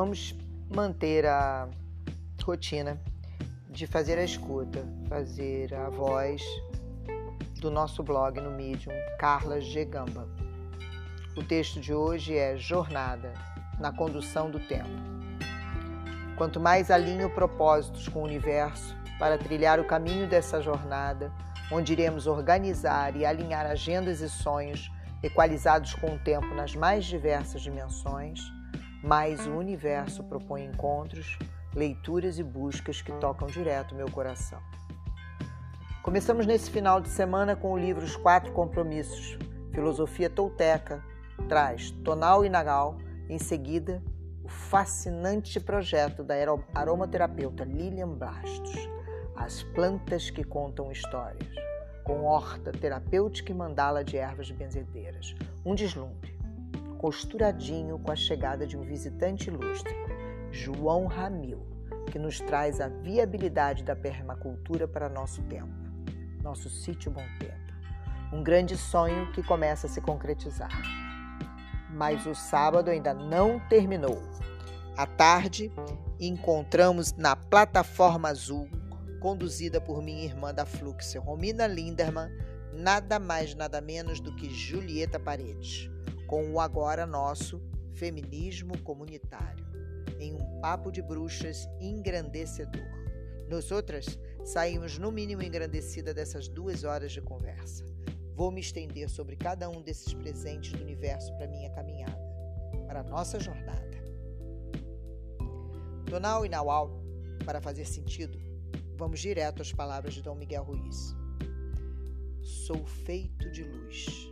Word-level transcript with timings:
Vamos 0.00 0.34
manter 0.74 1.26
a 1.26 1.68
rotina 2.42 2.98
de 3.68 3.86
fazer 3.86 4.16
a 4.16 4.24
escuta, 4.24 4.82
fazer 5.10 5.74
a 5.74 5.90
voz 5.90 6.42
do 7.60 7.70
nosso 7.70 8.02
blog 8.02 8.40
no 8.40 8.50
Medium, 8.50 8.94
Carla 9.18 9.60
G. 9.60 9.84
Gamba. 9.84 10.26
O 11.36 11.42
texto 11.42 11.78
de 11.80 11.92
hoje 11.92 12.34
é 12.34 12.56
Jornada 12.56 13.34
na 13.78 13.92
Condução 13.92 14.50
do 14.50 14.58
Tempo. 14.58 14.88
Quanto 16.34 16.58
mais 16.58 16.90
alinho 16.90 17.28
propósitos 17.28 18.08
com 18.08 18.20
o 18.20 18.24
universo 18.24 18.96
para 19.18 19.36
trilhar 19.36 19.78
o 19.78 19.84
caminho 19.84 20.26
dessa 20.26 20.62
jornada, 20.62 21.30
onde 21.70 21.92
iremos 21.92 22.26
organizar 22.26 23.14
e 23.14 23.26
alinhar 23.26 23.66
agendas 23.66 24.22
e 24.22 24.30
sonhos 24.30 24.90
equalizados 25.22 25.92
com 25.92 26.14
o 26.14 26.18
tempo 26.18 26.54
nas 26.54 26.74
mais 26.74 27.04
diversas 27.04 27.60
dimensões, 27.60 28.40
mais 29.02 29.46
o 29.46 29.52
universo 29.52 30.22
propõe 30.24 30.64
encontros, 30.64 31.38
leituras 31.74 32.38
e 32.38 32.42
buscas 32.42 33.00
que 33.00 33.12
tocam 33.12 33.48
direto 33.48 33.94
meu 33.94 34.10
coração. 34.10 34.60
Começamos 36.02 36.46
nesse 36.46 36.70
final 36.70 37.00
de 37.00 37.08
semana 37.08 37.54
com 37.54 37.72
o 37.72 37.78
livro 37.78 38.04
Os 38.04 38.16
Quatro 38.16 38.52
Compromissos, 38.52 39.38
Filosofia 39.72 40.28
Tolteca, 40.28 41.04
traz 41.48 41.90
Tonal 41.90 42.44
e 42.44 42.48
Nagal, 42.48 42.96
em 43.28 43.38
seguida 43.38 44.02
o 44.42 44.48
fascinante 44.48 45.60
projeto 45.60 46.24
da 46.24 46.34
aromaterapeuta 46.74 47.64
Lilian 47.64 48.08
Bastos, 48.08 48.74
As 49.36 49.62
Plantas 49.62 50.30
que 50.30 50.42
Contam 50.42 50.90
Histórias, 50.90 51.48
com 52.02 52.24
horta 52.24 52.72
terapêutica 52.72 53.52
e 53.52 53.54
mandala 53.54 54.02
de 54.02 54.16
ervas 54.16 54.50
benzedeiras, 54.50 55.34
um 55.64 55.74
deslumbre, 55.74 56.39
costuradinho 57.00 57.98
com 57.98 58.12
a 58.12 58.14
chegada 58.14 58.66
de 58.66 58.76
um 58.76 58.82
visitante 58.82 59.48
ilustre, 59.48 59.94
João 60.50 61.06
Ramil, 61.06 61.66
que 62.12 62.18
nos 62.18 62.40
traz 62.40 62.78
a 62.78 62.88
viabilidade 62.88 63.82
da 63.82 63.96
permacultura 63.96 64.86
para 64.86 65.08
nosso 65.08 65.40
tempo, 65.44 65.72
nosso 66.42 66.68
sítio 66.68 67.10
Bom 67.10 67.24
Tempo. 67.38 67.72
Um 68.30 68.42
grande 68.42 68.76
sonho 68.76 69.32
que 69.32 69.42
começa 69.42 69.86
a 69.86 69.90
se 69.90 69.98
concretizar. 70.02 70.70
Mas 71.90 72.26
o 72.26 72.34
sábado 72.34 72.90
ainda 72.90 73.14
não 73.14 73.58
terminou. 73.60 74.22
À 74.94 75.06
tarde, 75.06 75.72
encontramos 76.20 77.14
na 77.14 77.34
plataforma 77.34 78.28
azul, 78.28 78.68
conduzida 79.20 79.80
por 79.80 80.02
minha 80.02 80.22
irmã 80.22 80.52
da 80.52 80.66
Fluxo, 80.66 81.18
Romina 81.18 81.66
Linderman, 81.66 82.28
nada 82.74 83.18
mais 83.18 83.54
nada 83.54 83.80
menos 83.80 84.20
do 84.20 84.36
que 84.36 84.50
Julieta 84.50 85.18
Paredes, 85.18 85.90
com 86.30 86.52
o 86.52 86.60
agora 86.60 87.04
nosso 87.04 87.60
feminismo 87.92 88.80
comunitário 88.82 89.66
em 90.20 90.32
um 90.32 90.60
papo 90.60 90.92
de 90.92 91.02
bruxas 91.02 91.68
engrandecedor. 91.80 92.86
Nós 93.48 93.72
outras 93.72 94.16
saímos 94.44 94.96
no 94.96 95.10
mínimo 95.10 95.42
engrandecida 95.42 96.14
dessas 96.14 96.46
duas 96.46 96.84
horas 96.84 97.10
de 97.10 97.20
conversa. 97.20 97.84
Vou 98.36 98.52
me 98.52 98.60
estender 98.60 99.10
sobre 99.10 99.34
cada 99.34 99.68
um 99.68 99.82
desses 99.82 100.14
presentes 100.14 100.72
do 100.72 100.84
universo 100.84 101.36
para 101.36 101.48
minha 101.48 101.68
caminhada, 101.70 102.22
para 102.86 103.00
a 103.00 103.02
nossa 103.02 103.40
jornada. 103.40 103.98
Tonal 106.08 106.46
e 106.46 106.48
Naual, 106.48 107.02
para 107.44 107.60
fazer 107.60 107.86
sentido, 107.86 108.38
vamos 108.96 109.18
direto 109.18 109.62
às 109.62 109.72
palavras 109.72 110.14
de 110.14 110.22
Dom 110.22 110.36
Miguel 110.36 110.62
Ruiz. 110.62 111.12
Sou 112.40 112.86
feito 112.86 113.50
de 113.50 113.64
luz, 113.64 114.30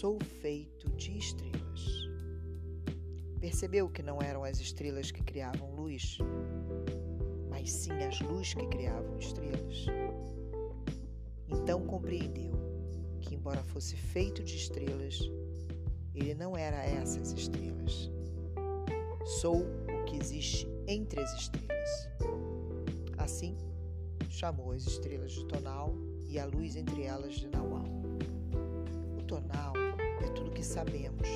sou 0.00 0.20
feito 0.40 0.79
estrelas. 1.16 2.10
Percebeu 3.40 3.88
que 3.88 4.02
não 4.02 4.20
eram 4.20 4.44
as 4.44 4.60
estrelas 4.60 5.10
que 5.10 5.22
criavam 5.22 5.74
luz, 5.74 6.18
mas 7.48 7.72
sim 7.72 7.92
as 7.92 8.20
luzes 8.20 8.54
que 8.54 8.66
criavam 8.66 9.18
estrelas. 9.18 9.86
Então 11.48 11.86
compreendeu 11.86 12.52
que, 13.20 13.34
embora 13.34 13.62
fosse 13.62 13.96
feito 13.96 14.42
de 14.42 14.56
estrelas, 14.56 15.18
ele 16.14 16.34
não 16.34 16.56
era 16.56 16.84
essas 16.84 17.32
estrelas. 17.32 18.10
Sou 19.40 19.62
o 19.62 20.04
que 20.04 20.16
existe 20.16 20.66
entre 20.86 21.20
as 21.20 21.32
estrelas. 21.34 22.08
Assim, 23.18 23.56
chamou 24.28 24.72
as 24.72 24.86
estrelas 24.86 25.32
de 25.32 25.46
tonal 25.46 25.94
e 26.26 26.38
a 26.38 26.46
luz 26.46 26.76
entre 26.76 27.02
elas 27.02 27.34
de 27.34 27.48
naual. 27.48 27.84
O 29.18 29.22
tonal 29.22 29.69
que 30.60 30.66
sabemos 30.66 31.26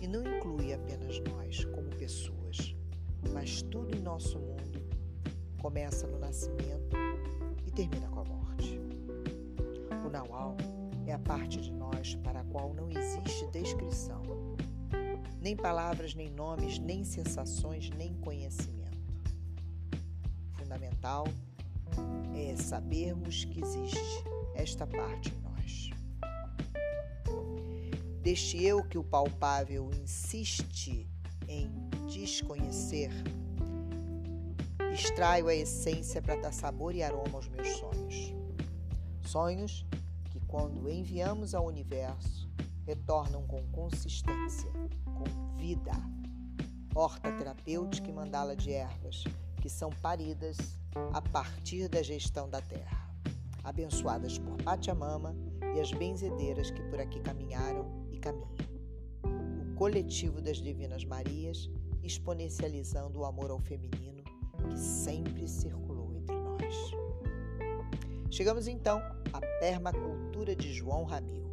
e 0.00 0.08
não 0.08 0.22
inclui 0.22 0.72
apenas 0.72 1.20
nós 1.20 1.66
como 1.66 1.90
pessoas, 1.90 2.74
mas 3.30 3.60
tudo 3.60 3.94
em 3.94 4.00
nosso 4.00 4.38
mundo 4.38 4.80
começa 5.60 6.06
no 6.06 6.18
nascimento 6.18 6.96
e 7.66 7.70
termina 7.70 8.08
com 8.08 8.20
a 8.20 8.24
morte. 8.24 8.80
O 10.06 10.08
Naual 10.08 10.56
é 11.06 11.12
a 11.12 11.18
parte 11.18 11.60
de 11.60 11.70
nós 11.72 12.14
para 12.24 12.40
a 12.40 12.44
qual 12.44 12.72
não 12.72 12.88
existe 12.90 13.46
descrição, 13.48 14.22
nem 15.38 15.54
palavras, 15.54 16.14
nem 16.14 16.30
nomes, 16.30 16.78
nem 16.78 17.04
sensações, 17.04 17.90
nem 17.90 18.14
conhecimento. 18.14 18.98
Fundamental 20.54 21.26
é 22.34 22.56
sabermos 22.56 23.44
que 23.44 23.60
existe 23.60 24.24
esta 24.54 24.86
parte 24.86 25.42
Deste 28.22 28.62
eu 28.62 28.84
que 28.84 28.96
o 28.96 29.02
palpável 29.02 29.90
insiste 29.92 31.10
em 31.48 31.68
desconhecer, 32.08 33.10
extraio 34.94 35.48
a 35.48 35.54
essência 35.54 36.22
para 36.22 36.36
dar 36.36 36.52
sabor 36.52 36.94
e 36.94 37.02
aroma 37.02 37.34
aos 37.34 37.48
meus 37.48 37.68
sonhos. 37.78 38.32
Sonhos 39.22 39.84
que, 40.30 40.38
quando 40.46 40.88
enviamos 40.88 41.52
ao 41.52 41.66
universo, 41.66 42.48
retornam 42.86 43.44
com 43.44 43.60
consistência, 43.72 44.70
com 45.04 45.56
vida. 45.56 45.90
Horta 46.94 47.32
terapêutica 47.32 48.08
e 48.08 48.12
mandala 48.12 48.54
de 48.54 48.72
ervas, 48.72 49.24
que 49.60 49.68
são 49.68 49.90
paridas 49.90 50.78
a 51.12 51.20
partir 51.20 51.88
da 51.88 52.00
gestão 52.04 52.48
da 52.48 52.60
terra, 52.60 53.10
abençoadas 53.64 54.38
por 54.38 54.62
Pachamama 54.62 55.34
e 55.74 55.80
as 55.80 55.90
benzedeiras 55.90 56.70
que 56.70 56.82
por 56.84 57.00
aqui 57.00 57.18
caminharam 57.18 57.91
caminho. 58.22 58.56
O 59.72 59.74
coletivo 59.74 60.40
das 60.40 60.58
Divinas 60.58 61.04
Marias 61.04 61.68
exponencializando 62.02 63.20
o 63.20 63.24
amor 63.24 63.50
ao 63.50 63.58
feminino 63.58 64.22
que 64.68 64.78
sempre 64.78 65.46
circulou 65.48 66.14
entre 66.14 66.36
nós. 66.36 66.92
Chegamos 68.30 68.66
então 68.66 68.98
à 69.32 69.40
permacultura 69.60 70.54
de 70.54 70.72
João 70.72 71.04
Ramil, 71.04 71.44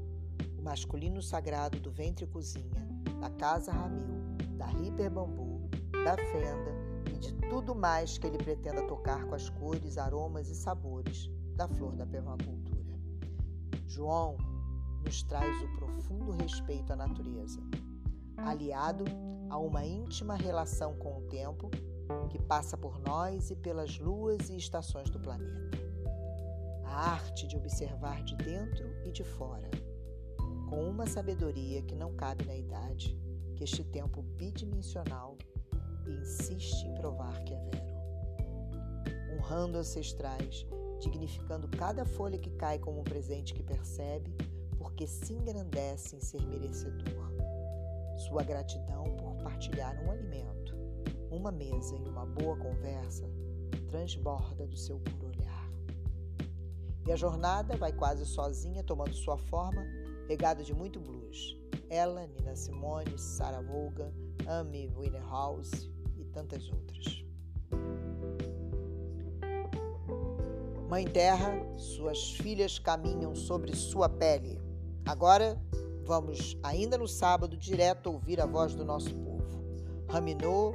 o 0.58 0.62
masculino 0.62 1.22
sagrado 1.22 1.80
do 1.80 1.92
ventre 1.92 2.26
cozinha, 2.28 2.88
da 3.20 3.30
casa 3.32 3.72
Ramil, 3.72 4.20
da 4.58 4.72
Hiper 4.72 5.10
Bambu, 5.10 5.70
da 6.06 6.16
Fenda 6.16 7.12
e 7.14 7.18
de 7.18 7.34
tudo 7.50 7.74
mais 7.74 8.18
que 8.18 8.28
ele 8.28 8.38
pretenda 8.38 8.86
tocar 8.88 9.26
com 9.26 9.36
as 9.36 9.50
cores, 9.50 9.98
aromas 9.98 10.50
e 10.50 10.56
sabores 10.56 11.30
da 11.56 11.68
flor 11.68 11.96
da 11.96 12.06
permacultura. 12.06 12.80
João 13.88 14.38
nos 15.04 15.24
traz 15.24 15.62
o 15.64 15.68
profundo 15.78 16.32
respeito 16.32 16.94
à 16.94 16.96
natureza, 16.96 17.60
aliado 18.38 19.06
a 19.50 19.58
uma 19.58 19.86
íntima 19.86 20.36
relação 20.36 20.96
com 20.96 21.18
o 21.18 21.22
tempo 21.28 21.70
que 22.30 22.40
passa 22.40 22.78
por 22.78 23.00
nós 23.00 23.50
e 23.50 23.56
pelas 23.56 23.98
luas 24.00 24.50
e 24.50 24.58
estações 24.58 25.10
do 25.10 25.20
planeta. 25.20 25.78
A 26.86 27.12
arte 27.12 27.48
de 27.48 27.56
observar 27.56 28.24
de 28.24 28.36
dentro 28.36 28.86
e 29.06 29.12
de 29.12 29.24
fora, 29.24 29.70
com 30.70 30.90
uma 30.90 31.08
sabedoria 31.08 31.82
que 31.82 31.96
não 31.96 32.16
cabe 32.16 32.46
na 32.46 32.56
idade 32.56 33.18
que 33.56 33.64
este 33.64 33.84
tempo 33.84 34.22
bidimensional 34.22 35.38
insiste 36.08 36.86
em 36.86 36.96
provar 36.96 37.44
que 37.44 37.54
é 37.54 37.60
vero. 37.60 38.00
Honrando 39.36 39.78
ancestrais, 39.78 40.66
dignificando 41.00 41.68
cada 41.68 42.06
folha 42.06 42.38
que 42.38 42.52
cai 42.52 42.80
como 42.80 43.02
um 43.02 43.04
presente 43.04 43.54
que 43.54 43.64
percebe 43.64 44.36
porque 44.80 45.06
se 45.06 45.34
engrandece 45.34 46.16
em 46.16 46.20
ser 46.22 46.42
merecedor. 46.48 47.30
Sua 48.18 48.42
gratidão 48.44 49.04
por 49.18 49.36
partilhar 49.44 50.02
um 50.04 50.12
alimento, 50.12 50.76
uma 51.30 51.52
mesa 51.52 51.96
e 51.96 52.10
uma 52.10 52.26
boa 52.26 52.58
conversa 52.58 53.30
transborda 53.90 54.66
do 54.66 54.78
seu 54.78 55.00
puro 55.00 55.28
olhar. 55.28 55.70
E 57.06 57.12
a 57.12 57.16
jornada 57.16 57.76
vai 57.76 57.92
quase 57.92 58.26
sozinha, 58.26 58.84
tomando 58.84 59.14
sua 59.14 59.38
forma, 59.38 59.84
regada 60.28 60.64
de 60.64 60.74
muito 60.74 61.00
blues. 61.00 61.60
Ela, 61.90 62.28
Nina 62.28 62.56
Simone, 62.56 63.18
Sarah 63.18 63.62
Vaughan, 63.62 64.12
Amy 64.48 64.92
Winehouse 64.96 65.92
e 66.18 66.24
tantas 66.26 66.70
outras. 66.70 67.26
Mãe 70.88 71.06
Terra, 71.06 71.52
suas 71.78 72.34
filhas 72.34 72.80
caminham 72.80 73.36
sobre 73.36 73.76
sua 73.76 74.10
pele. 74.10 74.69
Agora 75.10 75.60
vamos, 76.06 76.56
ainda 76.62 76.96
no 76.96 77.08
sábado, 77.08 77.58
direto 77.58 78.12
ouvir 78.12 78.40
a 78.40 78.46
voz 78.46 78.76
do 78.76 78.86
nosso 78.86 79.12
povo. 79.16 79.60
Raminô, 80.08 80.72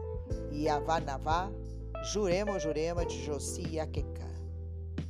Yavanavá, 0.52 1.52
Jurema 2.02 2.58
Jurema 2.58 3.06
de 3.06 3.24
Josi 3.24 3.76
Yakeka. 3.76 4.28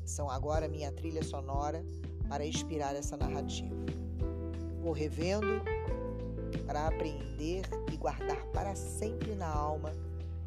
São 0.05 0.29
agora 0.29 0.69
minha 0.69 0.93
trilha 0.93 1.23
sonora 1.23 1.83
para 2.29 2.45
inspirar 2.45 2.95
essa 2.95 3.17
narrativa. 3.17 3.75
Vou 4.83 4.93
revendo 4.93 5.63
para 6.67 6.89
apreender 6.89 7.65
e 7.91 7.97
guardar 7.97 8.45
para 8.49 8.77
sempre 8.77 9.35
na 9.35 9.49
alma 9.49 9.91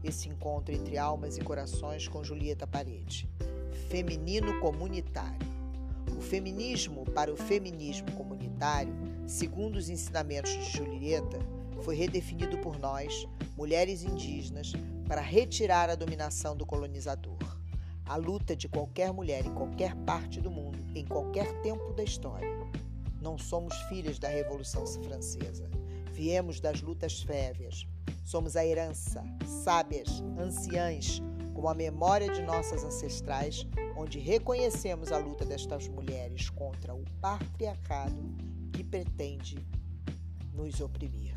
esse 0.04 0.30
encontro 0.30 0.76
entre 0.76 1.00
almas 1.00 1.36
e 1.36 1.42
corações 1.42 2.08
com 2.08 2.24
Julieta 2.24 2.68
Parede. 2.68 3.28
Feminino 3.90 4.60
comunitário. 4.60 5.57
O 6.18 6.22
feminismo 6.22 7.06
para 7.12 7.32
o 7.32 7.38
feminismo 7.38 8.12
comunitário, 8.14 8.92
segundo 9.28 9.76
os 9.76 9.88
ensinamentos 9.88 10.52
de 10.52 10.78
Julieta, 10.78 11.38
foi 11.84 11.96
redefinido 11.96 12.58
por 12.58 12.80
nós, 12.80 13.28
mulheres 13.56 14.04
indígenas, 14.04 14.74
para 15.08 15.22
retirar 15.22 15.92
a 15.92 15.96
dominação 15.96 16.58
do 16.58 16.66
colonizador. 16.66 17.38
A 18.04 18.16
luta 18.16 18.56
de 18.56 18.68
qualquer 18.68 19.14
mulher 19.14 19.46
em 19.46 19.54
qualquer 19.54 19.96
parte 19.98 20.42
do 20.42 20.50
mundo, 20.50 20.80
em 20.96 21.06
qualquer 21.06 21.62
tempo 21.62 21.94
da 21.94 22.04
história. 22.04 22.50
Não 23.22 23.38
somos 23.38 23.76
filhas 23.84 24.18
da 24.18 24.28
Revolução 24.28 24.88
Francesa. 24.88 25.70
Viemos 26.14 26.60
das 26.60 26.82
lutas 26.82 27.22
févias. 27.22 27.86
Somos 28.24 28.56
a 28.56 28.66
herança, 28.66 29.24
sábias, 29.64 30.24
anciãs, 30.38 31.22
como 31.58 31.70
a 31.70 31.74
memória 31.74 32.32
de 32.32 32.44
nossas 32.44 32.84
ancestrais, 32.84 33.66
onde 33.96 34.20
reconhecemos 34.20 35.12
a 35.12 35.18
luta 35.18 35.44
destas 35.44 35.88
mulheres 35.88 36.52
contra 36.52 36.94
o 36.94 37.04
patriarcado 37.20 38.22
que 38.72 38.84
pretende 38.84 39.58
nos 40.54 40.80
oprimir. 40.80 41.36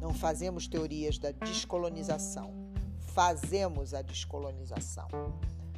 Não 0.00 0.12
fazemos 0.12 0.66
teorias 0.66 1.18
da 1.18 1.30
descolonização, 1.30 2.52
fazemos 2.98 3.94
a 3.94 4.02
descolonização. 4.02 5.06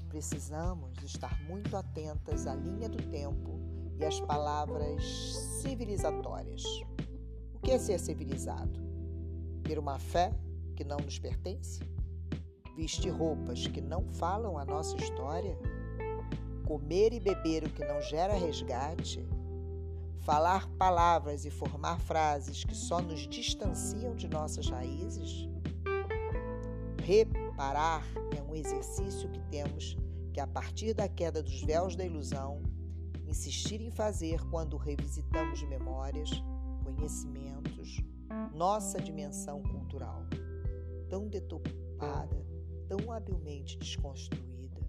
Precisamos 0.08 0.96
estar 1.04 1.38
muito 1.42 1.76
atentas 1.76 2.46
à 2.46 2.54
linha 2.54 2.88
do 2.88 3.10
tempo 3.10 3.60
e 4.00 4.06
às 4.06 4.22
palavras 4.22 5.04
civilizatórias. 5.60 6.62
O 7.52 7.60
que 7.60 7.72
é 7.72 7.78
ser 7.78 8.00
civilizado? 8.00 8.80
Ter 9.62 9.78
uma 9.78 9.98
fé 9.98 10.32
que 10.74 10.82
não 10.82 10.96
nos 10.96 11.18
pertence? 11.18 11.97
Vestir 12.78 13.10
roupas 13.10 13.66
que 13.66 13.80
não 13.80 14.06
falam 14.06 14.56
a 14.56 14.64
nossa 14.64 14.96
história? 14.96 15.58
Comer 16.64 17.12
e 17.12 17.18
beber 17.18 17.64
o 17.64 17.70
que 17.70 17.84
não 17.84 18.00
gera 18.00 18.34
resgate? 18.34 19.26
falar 20.20 20.68
palavras 20.76 21.44
e 21.44 21.50
formar 21.50 21.98
frases 21.98 22.62
que 22.62 22.76
só 22.76 23.00
nos 23.00 23.26
distanciam 23.26 24.14
de 24.14 24.28
nossas 24.28 24.68
raízes? 24.68 25.48
Reparar 27.02 28.04
é 28.36 28.42
um 28.42 28.54
exercício 28.54 29.28
que 29.30 29.40
temos 29.50 29.96
que, 30.32 30.38
a 30.38 30.46
partir 30.46 30.94
da 30.94 31.08
queda 31.08 31.42
dos 31.42 31.60
véus 31.62 31.96
da 31.96 32.04
ilusão, 32.04 32.62
insistir 33.26 33.80
em 33.80 33.90
fazer 33.90 34.40
quando 34.50 34.76
revisitamos 34.76 35.62
memórias, 35.62 36.30
conhecimentos, 36.84 38.00
nossa 38.54 39.00
dimensão 39.00 39.62
cultural, 39.62 40.22
tão 41.08 41.26
deturpada, 41.26 42.37
tão 42.98 43.12
habilmente 43.12 43.78
desconstruída. 43.78 44.80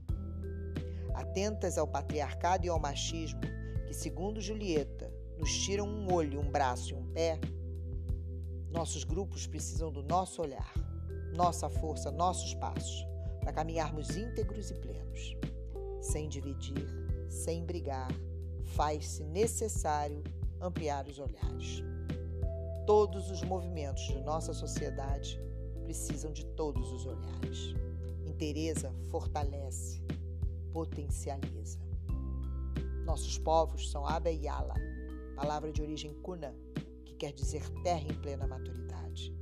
Atentas 1.13 1.77
ao 1.77 1.87
patriarcado 1.87 2.65
e 2.65 2.69
ao 2.69 2.79
machismo, 2.79 3.41
que, 3.85 3.93
segundo 3.93 4.41
Julieta, 4.41 5.11
nos 5.37 5.51
tiram 5.63 5.87
um 5.87 6.11
olho, 6.11 6.39
um 6.39 6.49
braço 6.49 6.91
e 6.91 6.93
um 6.93 7.05
pé, 7.11 7.39
nossos 8.71 9.03
grupos 9.03 9.47
precisam 9.47 9.91
do 9.91 10.03
nosso 10.03 10.41
olhar, 10.41 10.73
nossa 11.35 11.69
força, 11.69 12.11
nossos 12.11 12.53
passos, 12.55 13.05
para 13.39 13.53
caminharmos 13.53 14.15
íntegros 14.15 14.69
e 14.69 14.75
plenos. 14.75 15.35
Sem 16.01 16.29
dividir, 16.29 16.87
sem 17.27 17.65
brigar, 17.65 18.09
faz-se 18.63 19.23
necessário 19.23 20.23
ampliar 20.61 21.07
os 21.07 21.19
olhares. 21.19 21.83
Todos 22.85 23.29
os 23.29 23.41
movimentos 23.43 24.03
de 24.03 24.19
nossa 24.21 24.53
sociedade 24.53 25.39
precisam 25.83 26.31
de 26.31 26.45
todos 26.45 26.91
os 26.91 27.05
olhares. 27.05 27.73
Interesa 28.39 28.95
fortalece, 29.09 30.01
potencializa. 30.71 31.77
Nossos 33.03 33.37
povos 33.37 33.91
são 33.91 34.07
Aba 34.07 34.31
e 34.31 34.45
Yala, 34.45 34.75
palavra 35.35 35.73
de 35.73 35.81
origem 35.81 36.13
cuna, 36.21 36.55
que 37.03 37.15
quer 37.15 37.33
dizer 37.33 37.69
terra 37.83 38.07
em 38.09 38.15
plena 38.21 38.47
maturidade. 38.47 39.35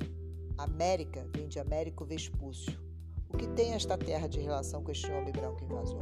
América 0.58 1.30
vem 1.32 1.48
de 1.48 1.60
Américo 1.60 2.06
Vespúcio. 2.06 2.76
O 3.30 3.38
que 3.38 3.48
tem 3.50 3.74
esta 3.74 4.00
terra 4.00 4.28
de 4.28 4.40
relação 4.40 4.84
com 4.84 4.90
este 4.90 5.12
homem 5.12 5.32
branco 5.32 5.64
invasor? 5.64 6.02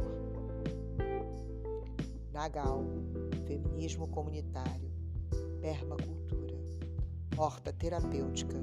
Nagal, 2.32 2.82
feminismo 3.46 4.08
comunitário, 4.08 4.90
permacultura, 5.60 6.56
horta 7.36 7.74
terapêutica, 7.74 8.56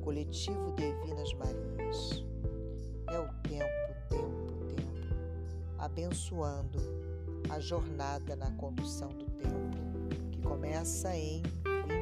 coletivo 0.00 0.70
Divinas 0.76 1.34
Marias. 1.34 2.33
É 3.14 3.18
o 3.20 3.28
tempo, 3.48 3.94
tempo, 4.08 4.64
tempo, 4.74 5.14
abençoando 5.78 6.80
a 7.48 7.60
jornada 7.60 8.34
na 8.34 8.50
condução 8.56 9.08
do 9.10 9.26
tempo 9.26 9.44
começa 10.42 11.14
em 11.16 11.40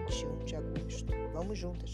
21 0.08 0.38
de 0.46 0.56
agosto. 0.56 1.12
Vamos 1.34 1.58
juntas! 1.58 1.92